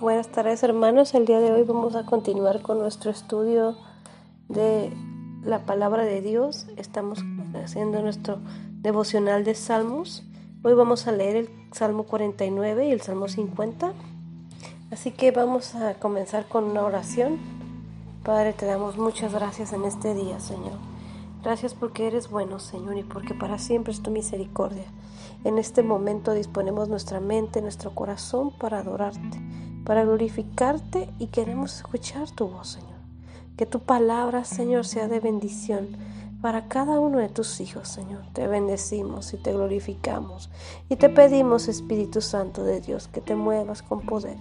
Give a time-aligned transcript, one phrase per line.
[0.00, 3.76] Buenas tardes hermanos, el día de hoy vamos a continuar con nuestro estudio
[4.48, 4.90] de
[5.44, 6.68] la palabra de Dios.
[6.78, 7.22] Estamos
[7.62, 8.38] haciendo nuestro
[8.80, 10.22] devocional de salmos.
[10.62, 13.92] Hoy vamos a leer el Salmo 49 y el Salmo 50.
[14.90, 17.36] Así que vamos a comenzar con una oración.
[18.24, 20.78] Padre, te damos muchas gracias en este día, Señor.
[21.42, 24.86] Gracias porque eres bueno, Señor, y porque para siempre es tu misericordia.
[25.44, 29.38] En este momento disponemos nuestra mente, nuestro corazón para adorarte
[29.90, 33.00] para glorificarte y queremos escuchar tu voz, Señor.
[33.56, 35.88] Que tu palabra, Señor, sea de bendición
[36.40, 38.22] para cada uno de tus hijos, Señor.
[38.32, 40.48] Te bendecimos y te glorificamos
[40.88, 44.36] y te pedimos, Espíritu Santo de Dios, que te muevas con poder,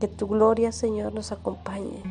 [0.00, 2.02] que tu gloria, Señor, nos acompañe.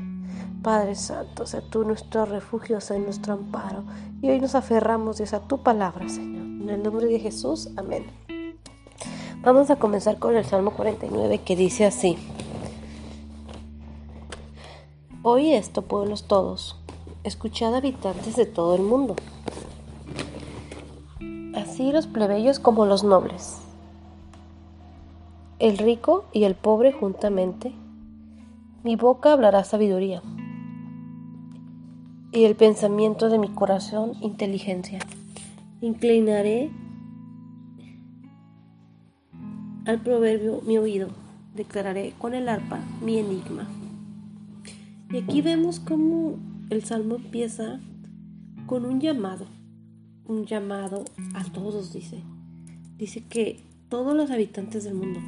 [0.62, 3.86] Padre Santo, sea tú nuestro refugio, sea nuestro amparo.
[4.22, 6.46] Y hoy nos aferramos, Dios, a tu palabra, Señor.
[6.46, 8.06] En el nombre de Jesús, amén.
[9.42, 12.20] Vamos a comenzar con el Salmo 49 que dice así.
[15.24, 16.78] Oí esto, pueblos todos,
[17.24, 19.16] escuchad habitantes de todo el mundo,
[21.56, 23.58] así los plebeyos como los nobles,
[25.60, 27.74] el rico y el pobre juntamente,
[28.84, 30.22] mi boca hablará sabiduría,
[32.32, 35.00] y el pensamiento de mi corazón inteligencia.
[35.82, 36.70] Inclinaré
[39.86, 41.10] al proverbio mi oído,
[41.56, 43.68] declararé con el arpa mi enigma.
[45.10, 46.38] Y aquí vemos cómo
[46.70, 47.80] el salmo empieza
[48.66, 49.46] con un llamado,
[50.26, 52.22] un llamado a todos, dice.
[52.98, 55.22] Dice que todos los habitantes del mundo,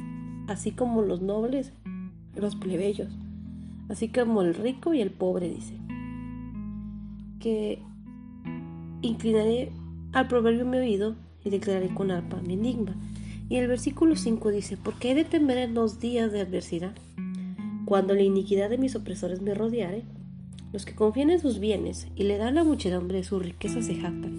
[0.48, 1.72] así como los nobles,
[2.36, 3.08] los plebeyos,
[3.88, 5.74] así como el rico y el pobre, dice.
[7.38, 7.82] Que
[9.00, 9.72] inclinaré
[10.12, 12.94] al proverbio mi oído y declararé con arpa mi enigma.
[13.48, 16.92] Y el versículo 5 dice, porque he de temer en los días de adversidad
[17.90, 20.04] cuando la iniquidad de mis opresores me rodeare,
[20.72, 23.96] los que confían en sus bienes y le dan la muchedumbre de sus riquezas se
[23.96, 24.38] jactan.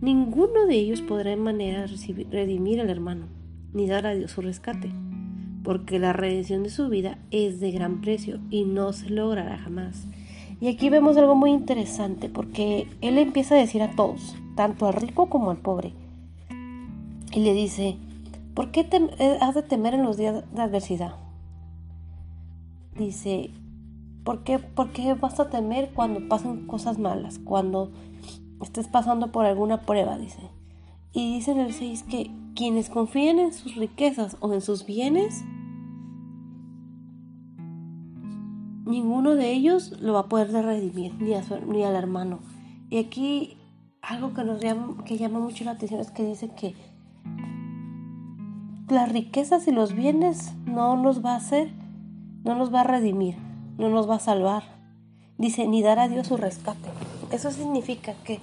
[0.00, 1.86] Ninguno de ellos podrá en manera
[2.32, 3.26] redimir al hermano,
[3.72, 4.90] ni dar a Dios su rescate,
[5.62, 10.08] porque la redención de su vida es de gran precio y no se logrará jamás.
[10.60, 14.94] Y aquí vemos algo muy interesante, porque él empieza a decir a todos, tanto al
[14.94, 15.92] rico como al pobre,
[17.32, 17.98] y le dice,
[18.52, 21.19] ¿por qué eh, has de temer en los días de adversidad?
[22.96, 23.50] Dice,
[24.24, 27.38] ¿por qué, ¿por qué vas a temer cuando pasan cosas malas?
[27.38, 27.92] Cuando
[28.62, 30.50] estés pasando por alguna prueba, dice.
[31.12, 35.44] Y dice en el 6 que quienes confían en sus riquezas o en sus bienes,
[38.84, 42.40] ninguno de ellos lo va a poder redimir, ni, a ni al hermano.
[42.90, 43.56] Y aquí
[44.02, 46.74] algo que nos llama, que llama mucho la atención es que dice que
[48.88, 51.72] las riquezas y los bienes no nos va a hacer
[52.44, 53.36] no nos va a redimir,
[53.78, 54.62] no nos va a salvar.
[55.38, 56.90] Dice, ni dar a Dios su rescate.
[57.30, 58.40] Eso significa que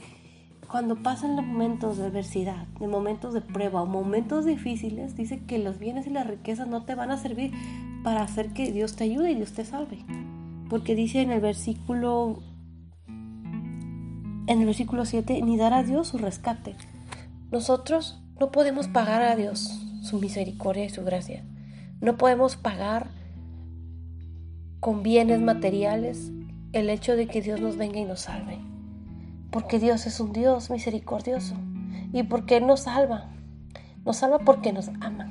[0.69, 5.59] cuando pasan los momentos de adversidad, de momentos de prueba o momentos difíciles, dice que
[5.59, 7.51] los bienes y las riquezas no te van a servir
[8.03, 10.05] para hacer que Dios te ayude y Dios te salve.
[10.69, 12.39] Porque dice en el versículo
[14.47, 16.75] en el versículo 7, ni dar a Dios su rescate.
[17.51, 21.43] Nosotros no podemos pagar a Dios su misericordia y su gracia.
[21.99, 23.09] No podemos pagar
[24.79, 26.31] con bienes materiales
[26.71, 28.59] el hecho de que Dios nos venga y nos salve.
[29.51, 31.55] Porque Dios es un Dios misericordioso
[32.13, 33.29] y porque Él nos salva.
[34.05, 35.29] Nos salva porque nos ama.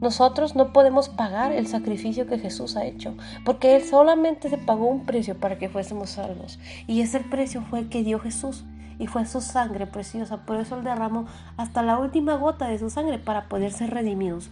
[0.00, 3.16] Nosotros no podemos pagar el sacrificio que Jesús ha hecho,
[3.46, 6.58] porque Él solamente se pagó un precio para que fuésemos salvos.
[6.86, 8.64] Y ese precio fue el que dio Jesús
[8.98, 10.44] y fue su sangre preciosa.
[10.44, 11.26] Por eso Él derramó
[11.56, 14.50] hasta la última gota de su sangre para poder ser redimidos.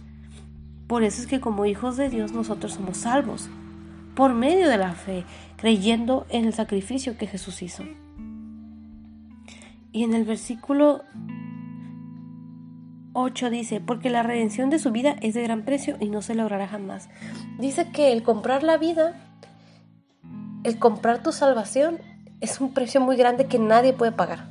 [0.87, 3.47] Por eso es que como hijos de Dios nosotros somos salvos
[4.15, 5.25] por medio de la fe,
[5.57, 7.83] creyendo en el sacrificio que Jesús hizo.
[9.91, 11.03] Y en el versículo
[13.13, 16.35] 8 dice, porque la redención de su vida es de gran precio y no se
[16.35, 17.09] logrará jamás.
[17.59, 19.13] Dice que el comprar la vida,
[20.63, 21.99] el comprar tu salvación,
[22.41, 24.49] es un precio muy grande que nadie puede pagar.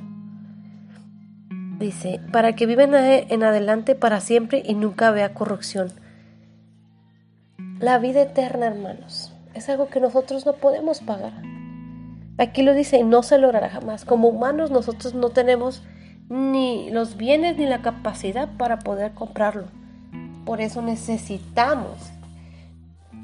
[1.77, 5.91] Dice, para que viven en adelante para siempre y nunca vea corrupción.
[7.79, 11.33] La vida eterna, hermanos, es algo que nosotros no podemos pagar.
[12.37, 14.03] Aquí lo dice, no se logrará jamás.
[14.03, 15.81] Como humanos nosotros no tenemos
[16.29, 19.67] ni los bienes ni la capacidad para poder comprarlo.
[20.45, 22.11] Por eso necesitamos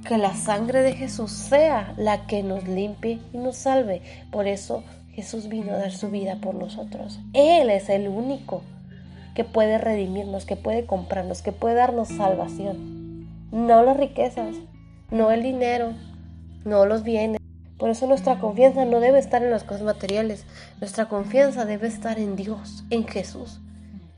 [0.08, 4.02] que la sangre de Jesús sea la que nos limpie y nos salve.
[4.32, 7.20] Por eso Jesús vino a dar su vida por nosotros.
[7.34, 8.62] Él es el único
[9.36, 13.28] que puede redimirnos, que puede comprarnos, que puede darnos salvación.
[13.52, 14.56] No las riquezas,
[15.12, 15.94] no el dinero,
[16.66, 17.40] no los bienes.
[17.78, 20.46] Por eso nuestra confianza no debe estar en las cosas materiales,
[20.80, 23.60] nuestra confianza debe estar en Dios, en Jesús,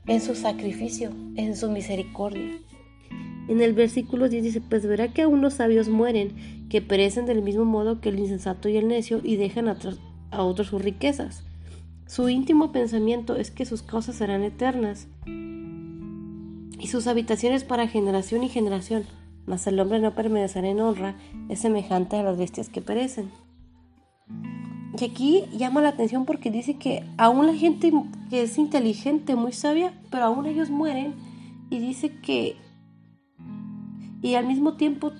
[0.06, 2.58] en su sacrificio, en su misericordia.
[3.48, 7.42] En el versículo 10 dice, pues verá que aún los sabios mueren, que perecen del
[7.42, 9.76] mismo modo que el insensato y el necio y dejan a,
[10.30, 11.42] a otros sus riquezas.
[12.06, 15.08] Su íntimo pensamiento es que sus causas serán eternas
[16.78, 19.04] y sus habitaciones para generación y generación,
[19.46, 21.16] mas el hombre no permanecerá en honra,
[21.48, 23.30] es semejante a las bestias que perecen.
[24.98, 27.92] Y aquí llama la atención porque dice que aún la gente
[28.30, 31.14] que es inteligente, muy sabia, pero aún ellos mueren.
[31.68, 32.56] Y dice que,
[34.22, 35.12] y al mismo tiempo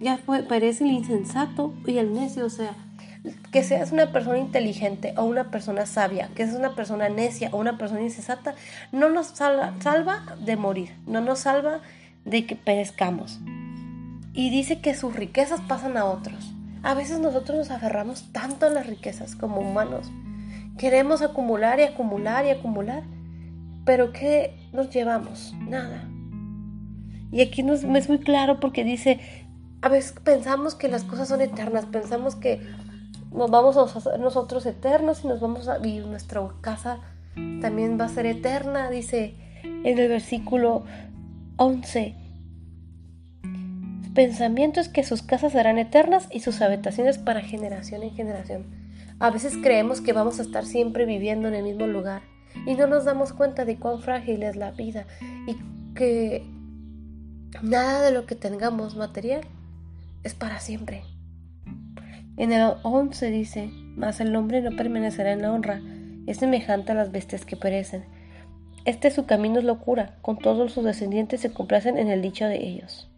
[0.00, 0.18] ya
[0.48, 2.74] perece el insensato y el necio, o sea,
[3.52, 7.58] que seas una persona inteligente o una persona sabia, que seas una persona necia o
[7.58, 8.54] una persona insensata,
[8.90, 11.80] no nos salva de morir, no nos salva
[12.24, 13.40] de que perezcamos.
[14.32, 16.54] Y dice que sus riquezas pasan a otros.
[16.82, 20.10] A veces nosotros nos aferramos tanto a las riquezas como humanos.
[20.78, 23.02] Queremos acumular y acumular y acumular.
[23.84, 25.54] Pero ¿qué nos llevamos?
[25.60, 26.08] Nada.
[27.30, 29.20] Y aquí nos, es muy claro porque dice,
[29.80, 32.60] a veces pensamos que las cosas son eternas, pensamos que
[33.32, 37.00] nos vamos a hacer nosotros eternos y nos vamos a vivir nuestra casa
[37.60, 40.84] también va a ser eterna, dice en el versículo
[41.56, 42.14] 11.
[44.14, 48.66] Pensamientos que sus casas serán eternas y sus habitaciones para generación en generación.
[49.18, 52.20] A veces creemos que vamos a estar siempre viviendo en el mismo lugar
[52.66, 55.06] y no nos damos cuenta de cuán frágil es la vida
[55.46, 55.56] y
[55.94, 56.44] que
[57.62, 59.40] nada de lo que tengamos material
[60.24, 61.04] es para siempre.
[62.36, 65.80] En el 11 dice, mas el hombre no permanecerá en la honra,
[66.26, 68.04] es semejante a las bestias que perecen.
[68.84, 72.66] Este su camino es locura, con todos sus descendientes se complacen en el dicho de
[72.66, 73.08] ellos.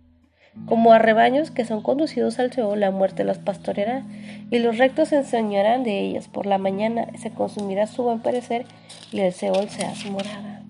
[0.67, 4.07] Como a rebaños que son conducidos al Seol, la muerte los pastoreará,
[4.51, 6.29] y los rectos se enseñarán de ellas.
[6.29, 8.65] Por la mañana se consumirá su buen parecer,
[9.13, 10.63] y el Seol sea su morada.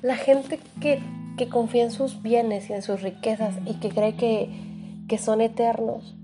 [0.00, 1.00] La gente que,
[1.36, 4.48] que confía en sus bienes y en sus riquezas y que cree que,
[5.08, 6.14] que son eternos,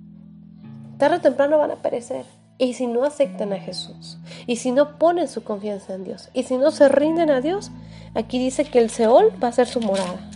[0.96, 2.24] tarde o temprano van a perecer.
[2.60, 6.42] Y si no aceptan a Jesús, y si no ponen su confianza en Dios, y
[6.42, 7.70] si no se rinden a Dios,
[8.14, 10.27] aquí dice que el Seol va a ser su morada.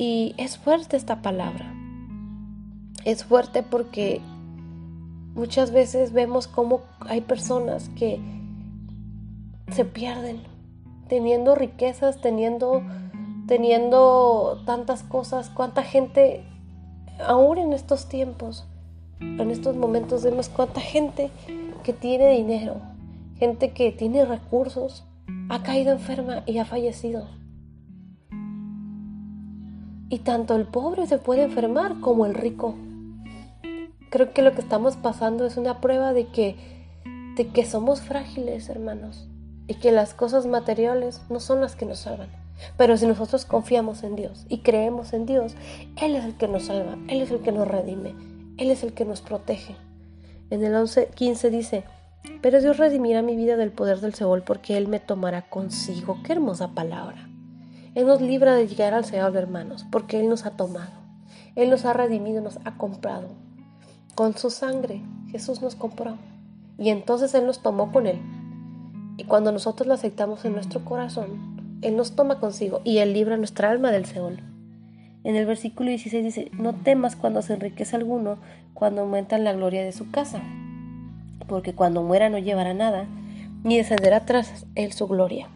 [0.00, 1.74] Y es fuerte esta palabra.
[3.04, 4.22] Es fuerte porque
[5.34, 8.18] muchas veces vemos cómo hay personas que
[9.70, 10.40] se pierden
[11.06, 12.82] teniendo riquezas, teniendo,
[13.46, 15.50] teniendo tantas cosas.
[15.50, 16.44] Cuánta gente,
[17.22, 18.64] aún en estos tiempos,
[19.20, 21.30] en estos momentos vemos cuánta gente
[21.84, 22.76] que tiene dinero,
[23.38, 25.04] gente que tiene recursos,
[25.50, 27.39] ha caído enferma y ha fallecido.
[30.10, 32.74] Y tanto el pobre se puede enfermar como el rico.
[34.10, 36.56] Creo que lo que estamos pasando es una prueba de que,
[37.36, 39.26] de que somos frágiles, hermanos,
[39.66, 42.28] y que las cosas materiales no son las que nos salvan.
[42.76, 45.54] Pero si nosotros confiamos en Dios y creemos en Dios,
[45.96, 48.14] Él es el que nos salva, Él es el que nos redime,
[48.60, 49.74] él es el que nos protege.
[50.50, 51.84] En el 11.15 dice,
[52.42, 56.18] pero Dios redimirá mi vida del poder del Seol porque Él me tomará consigo.
[56.22, 57.29] Qué hermosa palabra.
[57.94, 60.92] Él nos libra de llegar al Seol, hermanos, porque Él nos ha tomado.
[61.56, 63.28] Él nos ha redimido, nos ha comprado.
[64.14, 66.16] Con su sangre Jesús nos compró.
[66.78, 68.20] Y entonces Él nos tomó con Él.
[69.16, 73.36] Y cuando nosotros lo aceptamos en nuestro corazón, Él nos toma consigo y Él libra
[73.36, 74.40] nuestra alma del Seol.
[75.24, 78.38] En el versículo 16 dice, no temas cuando se enriquece alguno,
[78.72, 80.40] cuando aumenta la gloria de su casa,
[81.46, 83.06] porque cuando muera no llevará nada,
[83.62, 85.48] ni descenderá tras él su gloria.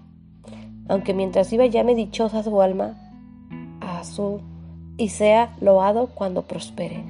[0.89, 2.95] Aunque mientras viva llame dichosa su alma
[3.81, 4.41] a su
[4.97, 7.05] y sea loado cuando prospere.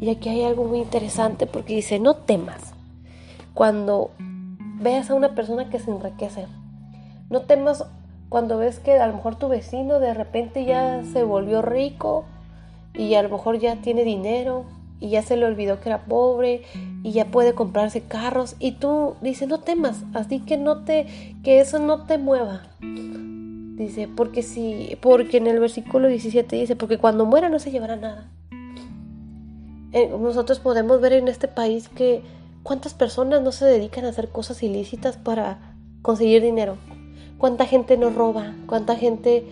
[0.00, 2.74] Y aquí hay algo muy interesante porque dice, no temas
[3.52, 4.10] cuando
[4.80, 6.46] veas a una persona que se enriquece.
[7.28, 7.84] No temas
[8.28, 12.24] cuando ves que a lo mejor tu vecino de repente ya se volvió rico
[12.94, 14.64] y a lo mejor ya tiene dinero
[15.00, 16.62] y ya se le olvidó que era pobre
[17.02, 21.06] y ya puede comprarse carros y tú dices no temas, así que no te
[21.42, 22.62] que eso no te mueva.
[22.80, 27.96] Dice, porque si porque en el versículo 17 dice, porque cuando muera no se llevará
[27.96, 28.30] nada.
[29.92, 32.22] Eh, nosotros podemos ver en este país que
[32.62, 36.76] cuántas personas no se dedican a hacer cosas ilícitas para conseguir dinero
[37.40, 39.44] cuánta gente no roba, cuánta gente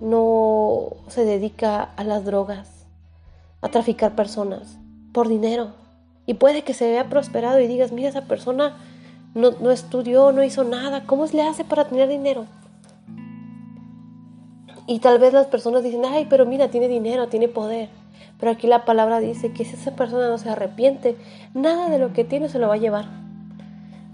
[0.00, 2.86] no se dedica a las drogas,
[3.60, 4.78] a traficar personas
[5.16, 5.68] por dinero.
[6.26, 8.76] Y puede que se vea prosperado y digas, mira, esa persona
[9.32, 12.44] no, no estudió, no hizo nada, ¿cómo le hace para tener dinero?
[14.86, 17.88] Y tal vez las personas dicen, ay, pero mira, tiene dinero, tiene poder.
[18.38, 21.16] Pero aquí la palabra dice que si esa persona no se arrepiente,
[21.54, 23.06] nada de lo que tiene se lo va a llevar.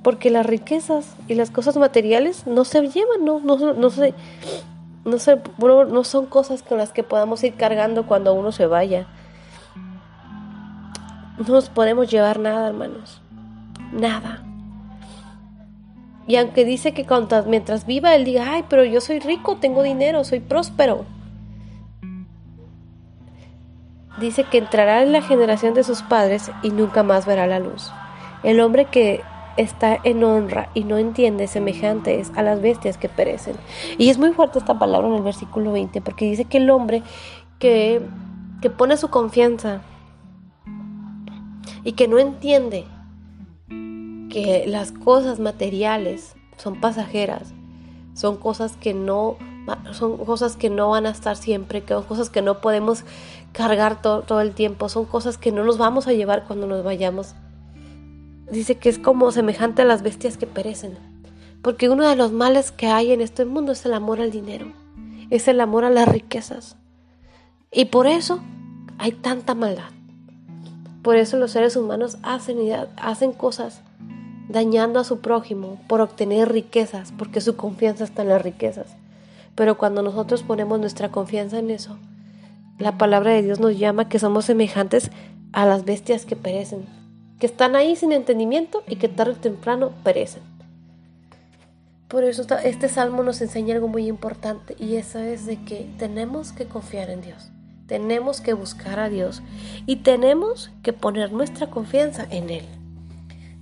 [0.04, 4.14] Porque las riquezas y las cosas materiales no se llevan, no, no, no, se,
[5.04, 9.08] no, se, no son cosas con las que podamos ir cargando cuando uno se vaya.
[11.38, 13.20] No nos podemos llevar nada, hermanos.
[13.92, 14.42] Nada.
[16.26, 17.06] Y aunque dice que
[17.46, 21.04] mientras viva, él diga, ay, pero yo soy rico, tengo dinero, soy próspero.
[24.20, 27.90] Dice que entrará en la generación de sus padres y nunca más verá la luz.
[28.42, 29.22] El hombre que
[29.56, 33.56] está en honra y no entiende semejante es a las bestias que perecen.
[33.98, 37.02] Y es muy fuerte esta palabra en el versículo 20 porque dice que el hombre
[37.58, 38.00] que,
[38.60, 39.82] que pone su confianza
[41.84, 42.84] y que no entiende
[43.68, 47.52] que las cosas materiales son pasajeras,
[48.14, 49.36] son cosas que no
[49.92, 53.04] son cosas que no van a estar siempre, que son cosas que no podemos
[53.52, 56.82] cargar todo, todo el tiempo, son cosas que no nos vamos a llevar cuando nos
[56.82, 57.34] vayamos.
[58.50, 60.98] Dice que es como semejante a las bestias que perecen,
[61.62, 64.72] porque uno de los males que hay en este mundo es el amor al dinero,
[65.30, 66.76] es el amor a las riquezas.
[67.70, 68.40] Y por eso
[68.98, 69.90] hay tanta maldad.
[71.02, 72.58] Por eso los seres humanos hacen,
[72.96, 73.80] hacen cosas
[74.48, 78.86] dañando a su prójimo por obtener riquezas, porque su confianza está en las riquezas.
[79.54, 81.98] Pero cuando nosotros ponemos nuestra confianza en eso,
[82.78, 85.10] la palabra de Dios nos llama que somos semejantes
[85.52, 86.86] a las bestias que perecen,
[87.38, 90.42] que están ahí sin entendimiento y que tarde o temprano perecen.
[92.08, 96.52] Por eso este salmo nos enseña algo muy importante y eso es de que tenemos
[96.52, 97.50] que confiar en Dios.
[97.92, 99.42] Tenemos que buscar a Dios
[99.84, 102.64] y tenemos que poner nuestra confianza en Él.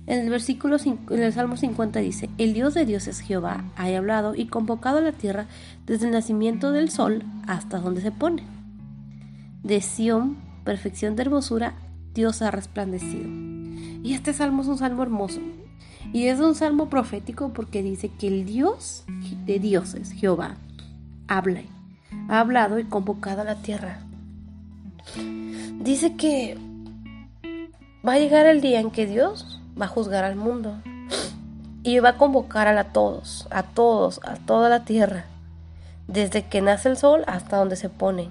[0.07, 3.87] En el versículo en el Salmo 50 dice, El Dios de Dios es Jehová, ha
[3.87, 5.47] hablado y convocado a la tierra
[5.85, 8.43] desde el nacimiento del sol hasta donde se pone.
[9.63, 11.73] De Sión, perfección de hermosura,
[12.13, 13.27] Dios ha resplandecido.
[14.01, 15.41] Y este salmo es un salmo hermoso.
[16.13, 19.03] Y es un salmo profético porque dice que el Dios
[19.45, 20.55] de dioses, Jehová,
[21.27, 21.63] habla,
[22.29, 24.05] ha hablado y convocado a la tierra
[25.79, 26.57] Dice que
[28.07, 30.81] va a llegar el día en que Dios va a juzgar al mundo
[31.83, 35.25] y va a convocar a todos, a todos, a toda la tierra,
[36.07, 38.29] desde que nace el sol hasta donde se pone.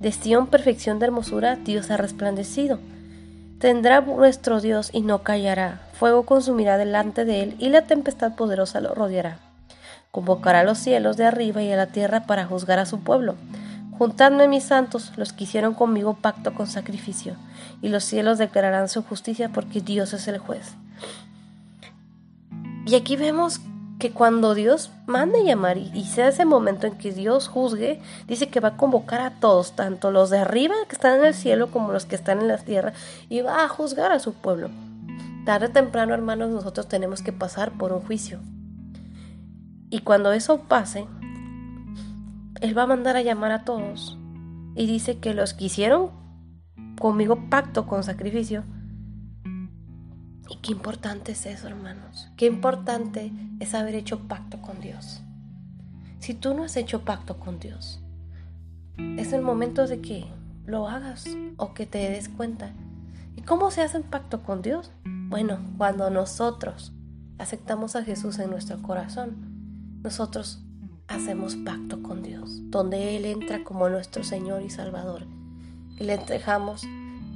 [0.00, 0.12] De
[0.50, 2.78] perfección de hermosura, Dios ha resplandecido.
[3.58, 5.82] Tendrá nuestro Dios y no callará.
[5.92, 9.38] Fuego consumirá delante de él y la tempestad poderosa lo rodeará.
[10.10, 13.36] Convocará a los cielos de arriba y a la tierra para juzgar a su pueblo
[13.98, 17.36] Juntadme mis santos, los que hicieron conmigo pacto con sacrificio,
[17.82, 20.74] y los cielos declararán su justicia porque Dios es el juez.
[22.86, 23.60] Y aquí vemos
[23.98, 28.58] que cuando Dios mande llamar y sea ese momento en que Dios juzgue, dice que
[28.58, 31.92] va a convocar a todos, tanto los de arriba que están en el cielo como
[31.92, 32.94] los que están en la tierra,
[33.28, 34.70] y va a juzgar a su pueblo.
[35.44, 38.40] Tarde o temprano, hermanos, nosotros tenemos que pasar por un juicio.
[39.90, 41.06] Y cuando eso pase,
[42.62, 44.16] él va a mandar a llamar a todos.
[44.76, 46.10] Y dice que los que hicieron
[46.98, 48.62] conmigo pacto con sacrificio.
[50.48, 52.30] Y qué importante es eso, hermanos.
[52.36, 55.22] Qué importante es haber hecho pacto con Dios.
[56.20, 58.00] Si tú no has hecho pacto con Dios,
[58.96, 60.24] es el momento de que
[60.64, 61.26] lo hagas
[61.56, 62.72] o que te des cuenta.
[63.34, 64.92] ¿Y cómo se hace un pacto con Dios?
[65.04, 66.92] Bueno, cuando nosotros
[67.38, 70.62] aceptamos a Jesús en nuestro corazón, nosotros
[71.14, 75.26] hacemos pacto con Dios, donde Él entra como nuestro Señor y Salvador.
[75.98, 76.84] Y le entregamos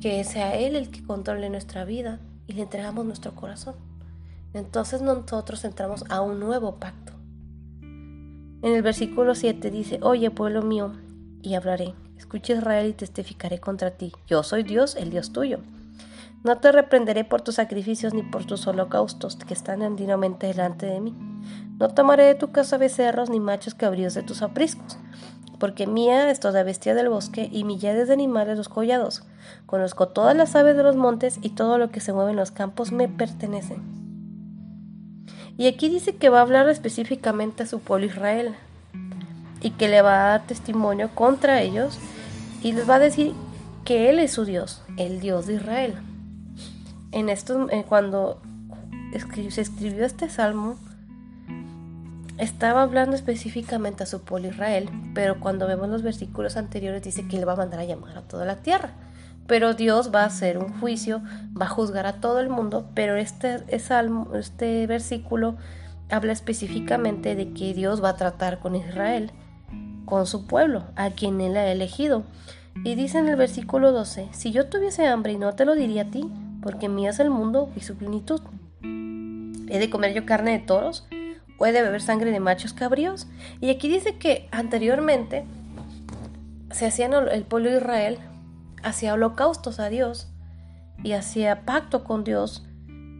[0.01, 3.75] que sea Él el que controle nuestra vida y le entregamos nuestro corazón.
[4.55, 7.13] Entonces nosotros entramos a un nuevo pacto.
[7.81, 10.93] En el versículo 7 dice, Oye pueblo mío,
[11.43, 11.95] y hablaré.
[12.17, 14.13] Escucha Israel y testificaré contra ti.
[14.27, 15.59] Yo soy Dios, el Dios tuyo.
[16.43, 21.01] No te reprenderé por tus sacrificios ni por tus holocaustos que están andinamente delante de
[21.01, 21.15] mí.
[21.79, 24.99] No tomaré de tu casa becerros ni machos cabríos de tus apriscos,
[25.59, 29.23] porque mía es toda bestia del bosque y millares de animales los collados.
[29.67, 32.51] Conozco todas las aves de los montes y todo lo que se mueve en los
[32.51, 33.77] campos me pertenece.
[35.59, 38.55] Y aquí dice que va a hablar específicamente a su pueblo Israel
[39.61, 41.99] y que le va a dar testimonio contra ellos
[42.63, 43.33] y les va a decir
[43.85, 45.95] que Él es su Dios, el Dios de Israel.
[47.13, 48.41] En esto, eh, cuando
[49.49, 50.77] se escribió este salmo,
[52.39, 57.39] estaba hablando específicamente a su pueblo Israel, pero cuando vemos los versículos anteriores dice que
[57.39, 58.91] él va a mandar a llamar a toda la tierra.
[59.47, 61.23] Pero Dios va a hacer un juicio,
[61.59, 65.57] va a juzgar a todo el mundo, pero este, este versículo
[66.11, 69.31] habla específicamente de que Dios va a tratar con Israel,
[70.05, 72.25] con su pueblo, a quien él ha elegido.
[72.85, 76.03] Y dice en el versículo 12, si yo tuviese hambre y no te lo diría
[76.03, 78.41] a ti, porque mío es el mundo y su plenitud.
[78.83, 81.07] ¿He de comer yo carne de toros?
[81.59, 83.27] ¿O he de beber sangre de machos cabríos?
[83.61, 85.45] Y aquí dice que anteriormente
[86.71, 88.19] se hacían el pueblo de Israel
[88.83, 90.29] hacía holocaustos a Dios
[91.03, 92.65] y hacía pacto con Dios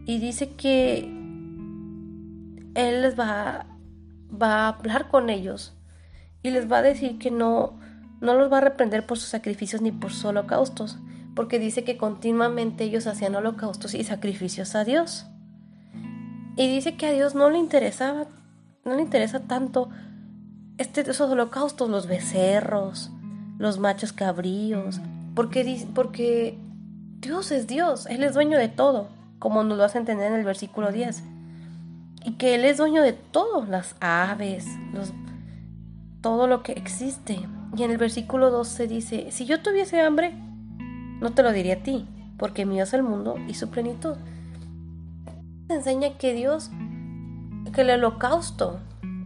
[0.05, 0.99] y dice que
[2.75, 3.65] él les va,
[4.31, 5.75] va a hablar con ellos
[6.43, 7.79] y les va a decir que no
[8.19, 10.97] no los va a reprender por sus sacrificios ni por sus holocaustos,
[11.35, 15.27] porque dice que continuamente ellos hacían holocaustos y sacrificios a Dios.
[16.57, 18.25] Y dice que a Dios no le interesaba,
[18.83, 19.89] no le interesa tanto
[20.79, 23.11] este, esos holocaustos, los becerros,
[23.59, 24.99] los machos cabríos,
[25.35, 26.57] porque, porque
[27.19, 30.45] Dios es Dios, Él es dueño de todo, como nos lo hace entender en el
[30.45, 31.23] versículo 10.
[32.25, 35.13] Y que Él es dueño de todo, las aves, los,
[36.21, 37.39] todo lo que existe.
[37.75, 40.33] Y en el versículo 12 dice, si yo tuviese hambre,
[41.19, 44.15] no te lo diría a ti, porque mío es el mundo y su plenitud.
[45.67, 46.69] Se enseña que Dios,
[47.73, 48.79] que el holocausto,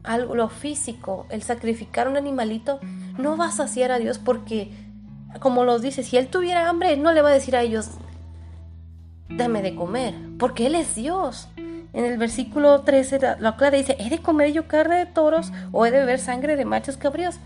[0.03, 2.79] algo, lo físico, el sacrificar un animalito,
[3.17, 4.71] no va a saciar a Dios porque,
[5.39, 7.91] como los dice, si Él tuviera hambre, no le va a decir a ellos,
[9.29, 11.47] dame de comer, porque Él es Dios.
[11.93, 15.85] En el versículo 13 lo aclara dice, ¿he de comer yo carne de toros o
[15.85, 17.37] he de beber sangre de machos cabríos?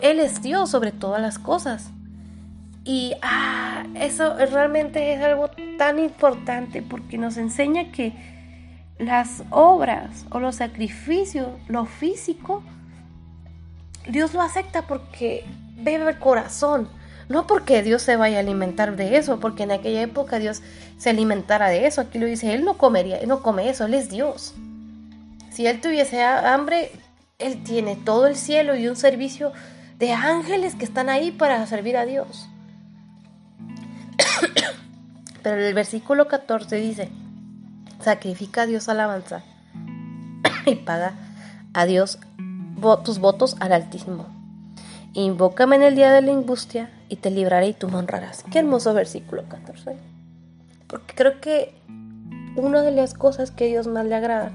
[0.00, 1.90] Él es Dios sobre todas las cosas.
[2.84, 8.12] Y ah, eso realmente es algo tan importante porque nos enseña que
[8.98, 12.62] las obras o los sacrificios, lo físico,
[14.08, 15.44] Dios lo acepta porque
[15.76, 16.88] bebe el corazón.
[17.28, 20.62] No porque Dios se vaya a alimentar de eso, porque en aquella época Dios
[20.96, 22.00] se alimentara de eso.
[22.00, 24.54] Aquí lo dice, Él no comería, Él no come eso, Él es Dios.
[25.50, 26.92] Si Él tuviese hambre,
[27.38, 29.52] Él tiene todo el cielo y un servicio
[29.98, 32.48] de ángeles que están ahí para servir a Dios.
[35.42, 37.08] Pero el versículo 14 dice,
[38.00, 39.42] sacrifica a Dios alabanza
[40.66, 41.14] y paga
[41.72, 42.18] a Dios
[43.04, 44.26] tus votos al Altísimo.
[45.14, 48.44] Invócame en el día de la angustia y te libraré y tú me honrarás.
[48.50, 49.96] Qué hermoso versículo 14.
[50.86, 51.74] Porque creo que
[52.56, 54.52] una de las cosas que Dios más le agrada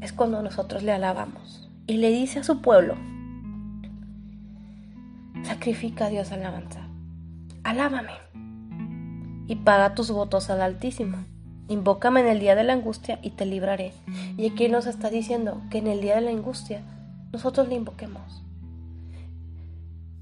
[0.00, 1.68] es cuando nosotros le alabamos.
[1.86, 2.94] Y le dice a su pueblo,
[5.42, 6.80] sacrifica a Dios alabanza.
[7.64, 8.29] Alábame
[9.50, 11.18] y paga tus votos al Altísimo.
[11.66, 13.92] Invócame en el día de la angustia y te libraré.
[14.36, 16.82] Y aquí nos está diciendo que en el día de la angustia
[17.32, 18.44] nosotros le invoquemos.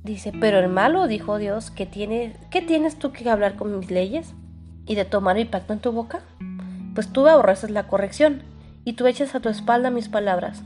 [0.03, 3.91] Dice, pero el malo, dijo Dios, que tiene, ¿qué tienes tú que hablar con mis
[3.91, 4.33] leyes
[4.87, 6.21] y de tomar mi pacto en tu boca?
[6.95, 8.41] Pues tú aborreces la corrección
[8.87, 10.63] y tú echas a tu espalda mis palabras.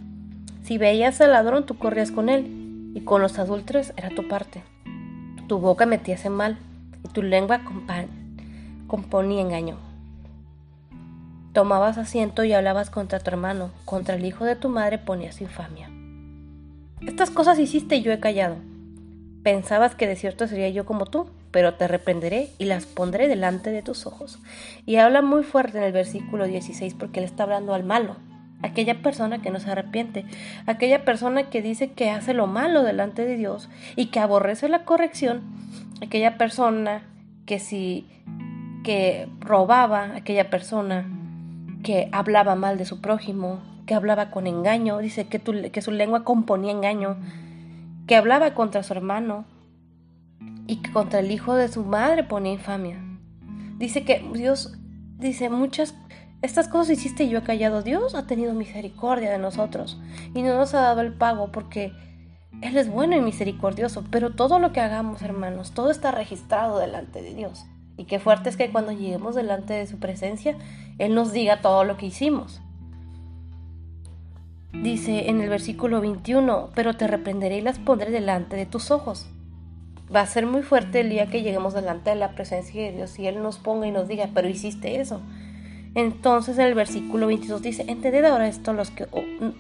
[0.62, 4.62] Si veías al ladrón, tú corrías con él y con los adúlteros era tu parte.
[5.48, 6.58] Tu boca metías mal
[7.04, 7.64] y tu lengua
[8.92, 9.78] componía engaño.
[11.54, 15.88] Tomabas asiento y hablabas contra tu hermano, contra el hijo de tu madre ponías infamia.
[17.00, 18.56] Estas cosas hiciste y yo he callado.
[19.42, 23.70] Pensabas que de cierto sería yo como tú, pero te reprenderé y las pondré delante
[23.70, 24.38] de tus ojos.
[24.84, 28.16] Y habla muy fuerte en el versículo 16 porque le está hablando al malo,
[28.60, 30.26] aquella persona que no se arrepiente,
[30.66, 34.84] aquella persona que dice que hace lo malo delante de Dios y que aborrece la
[34.84, 35.40] corrección,
[36.02, 37.04] aquella persona
[37.46, 38.06] que si
[38.82, 41.08] que robaba aquella persona,
[41.82, 46.24] que hablaba mal de su prójimo, que hablaba con engaño, dice que, que su lengua
[46.24, 47.16] componía engaño,
[48.06, 49.44] que hablaba contra su hermano
[50.66, 52.98] y que contra el hijo de su madre ponía infamia.
[53.78, 54.74] Dice que Dios
[55.18, 55.94] dice muchas
[56.42, 57.82] estas cosas hiciste y yo he callado.
[57.82, 60.00] Dios ha tenido misericordia de nosotros
[60.34, 61.92] y no nos ha dado el pago porque
[62.60, 64.04] Él es bueno y misericordioso.
[64.10, 67.64] Pero todo lo que hagamos, hermanos, todo está registrado delante de Dios.
[67.96, 70.56] Y qué fuerte es que cuando lleguemos delante de su presencia,
[70.98, 72.60] Él nos diga todo lo que hicimos.
[74.72, 79.26] Dice en el versículo 21, pero te reprenderé y las pondré delante de tus ojos.
[80.14, 83.18] Va a ser muy fuerte el día que lleguemos delante de la presencia de Dios
[83.18, 85.20] y Él nos ponga y nos diga, pero hiciste eso.
[85.94, 89.06] Entonces en el versículo 22 dice, entended ahora esto los que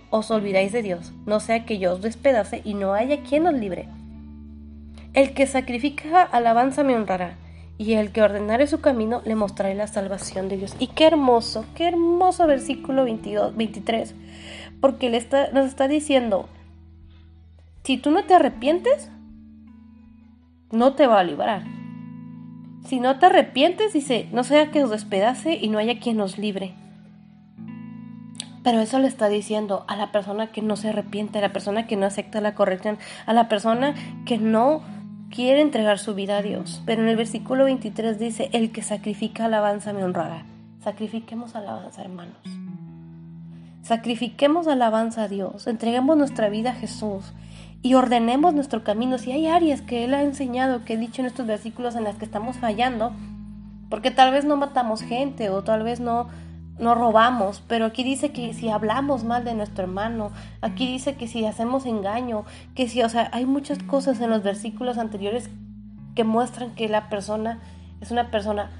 [0.08, 3.54] os olvidáis de Dios, no sea que yo os despedace y no haya quien os
[3.54, 3.88] libre.
[5.12, 7.36] El que sacrifica alabanza me honrará,
[7.78, 10.76] y el que ordenare su camino le mostraré la salvación de Dios.
[10.78, 14.14] Y qué hermoso, qué hermoso versículo 22, 23,
[14.80, 16.48] porque le está, nos está diciendo,
[17.84, 19.10] si tú no te arrepientes,
[20.70, 21.64] no te va a librar.
[22.86, 26.38] Si no te arrepientes, dice, no sea que os despedace y no haya quien nos
[26.38, 26.74] libre.
[28.62, 31.86] Pero eso le está diciendo a la persona que no se arrepiente, a la persona
[31.86, 34.82] que no acepta la corrección, a la persona que no
[35.34, 36.82] quiere entregar su vida a Dios.
[36.86, 40.44] Pero en el versículo 23 dice, el que sacrifica alabanza me honrará.
[40.84, 42.36] Sacrifiquemos alabanza, hermanos.
[43.82, 47.32] Sacrifiquemos alabanza a Dios, entreguemos nuestra vida a Jesús
[47.82, 49.18] y ordenemos nuestro camino.
[49.18, 52.14] Si hay áreas que Él ha enseñado, que he dicho en estos versículos en las
[52.16, 53.12] que estamos fallando,
[53.90, 56.28] porque tal vez no matamos gente o tal vez no,
[56.78, 61.28] no robamos, pero aquí dice que si hablamos mal de nuestro hermano, aquí dice que
[61.28, 65.50] si hacemos engaño, que si, o sea, hay muchas cosas en los versículos anteriores
[66.14, 67.60] que muestran que la persona
[68.00, 68.70] es una persona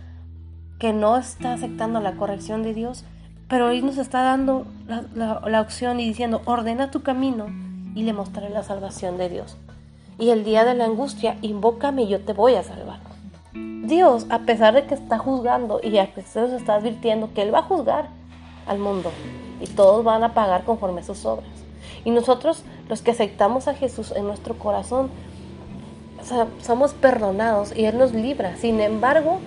[0.79, 3.05] que no está aceptando la corrección de Dios,
[3.49, 4.67] pero hoy nos está dando
[5.15, 7.47] la, la opción y diciendo, ordena tu camino
[7.95, 9.57] y le mostraré la salvación de Dios.
[10.19, 13.12] Y el día de la angustia, invócame y yo te voy a salvar.
[13.93, 17.59] Dios, a pesar de que está juzgando y a que está advirtiendo que Él va
[17.59, 18.09] a juzgar
[18.67, 19.13] al mundo
[19.61, 21.51] y todos van a pagar conforme a sus obras.
[22.03, 25.11] Y nosotros, los que aceptamos a Jesús en nuestro corazón,
[26.63, 28.57] somos perdonados y Él nos libra.
[28.57, 29.41] Sin embargo,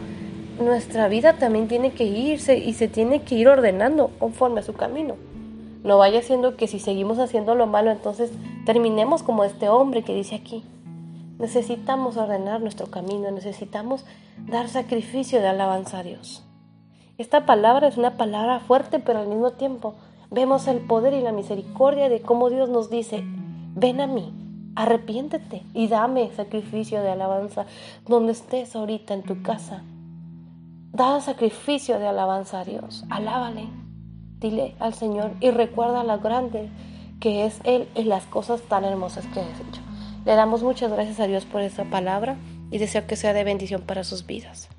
[0.59, 4.73] nuestra vida también tiene que irse y se tiene que ir ordenando conforme a su
[4.73, 5.15] camino.
[5.83, 8.31] No vaya siendo que si seguimos haciendo lo malo, entonces
[8.65, 10.63] terminemos como este hombre que dice aquí.
[11.39, 14.05] Necesitamos ordenar nuestro camino, necesitamos
[14.47, 16.43] dar sacrificio de alabanza a Dios.
[17.17, 19.95] Esta palabra es una palabra fuerte, pero al mismo tiempo
[20.31, 23.23] vemos el poder y la misericordia de cómo Dios nos dice,
[23.75, 24.33] ven a mí,
[24.75, 27.65] arrepiéntete y dame sacrificio de alabanza
[28.05, 29.83] donde estés ahorita en tu casa.
[30.91, 33.67] Da sacrificio de alabanza a Dios, alábale,
[34.39, 36.69] dile al Señor y recuerda lo grande
[37.19, 39.84] que es Él y las cosas tan hermosas que has hecho.
[40.25, 42.35] Le damos muchas gracias a Dios por esta palabra
[42.71, 44.69] y deseo que sea de bendición para sus vidas.